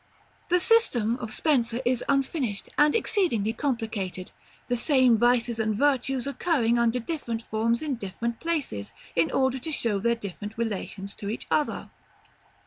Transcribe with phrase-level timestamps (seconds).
[0.03, 0.49] §LXII.
[0.49, 4.31] The system of Spenser is unfinished, and exceedingly complicated,
[4.67, 9.71] the same vices and virtues occurring under different forms in different places, in order to
[9.71, 11.91] show their different relations to each other.